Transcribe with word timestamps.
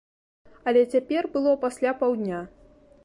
Але 0.71 0.81
цяпер 0.95 1.29
было 1.35 1.53
пасля 1.67 1.93
паўдня. 2.01 2.39